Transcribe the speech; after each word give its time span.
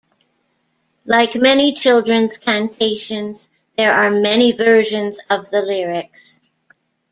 Like 1.05 1.35
many 1.35 1.73
children's 1.73 2.39
cantations, 2.39 3.47
there 3.77 3.93
are 3.93 4.09
many 4.09 4.51
versions 4.51 5.19
of 5.29 5.51
the 5.51 5.61
lyrics. 5.61 6.41